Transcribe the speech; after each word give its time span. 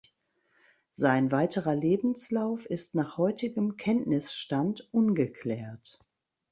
Sein 0.93 1.31
weiterer 1.31 1.75
Lebenslauf 1.75 2.65
ist 2.65 2.95
nach 2.95 3.19
heutigem 3.19 3.77
Kenntnisstand 3.77 4.91
ungeklärt. 4.91 5.99